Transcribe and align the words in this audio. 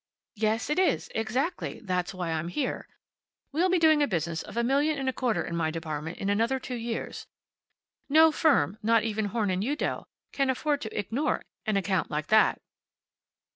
"Yes, 0.35 0.71
it 0.71 0.79
is. 0.79 1.11
Exactly. 1.13 1.79
That's 1.83 2.11
why 2.11 2.31
I'm 2.31 2.47
here. 2.47 2.87
We'll 3.51 3.69
be 3.69 3.77
doing 3.77 4.01
a 4.01 4.07
business 4.07 4.41
of 4.41 4.57
a 4.57 4.63
million 4.63 4.97
and 4.97 5.07
a 5.07 5.13
quarter 5.13 5.43
in 5.45 5.55
my 5.55 5.69
department 5.69 6.17
in 6.17 6.27
another 6.27 6.59
two 6.59 6.73
years. 6.73 7.27
No 8.09 8.31
firm, 8.31 8.79
not 8.81 9.03
even 9.03 9.25
Horn 9.25 9.51
& 9.61 9.61
Udell, 9.63 10.07
can 10.31 10.49
afford 10.49 10.81
to 10.81 10.97
ignore 10.99 11.43
an 11.67 11.77
account 11.77 12.09
like 12.09 12.29
that." 12.29 12.59